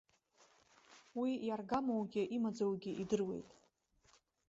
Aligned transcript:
Уи, 1.19 1.31
иаргамоугьы, 1.47 2.23
имаӡоугьы 2.35 2.91
идыруеит. 3.01 3.49